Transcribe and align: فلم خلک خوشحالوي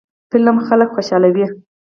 فلم 0.31 0.57
خلک 0.67 0.89
خوشحالوي 0.95 1.45